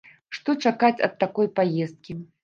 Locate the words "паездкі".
1.59-2.17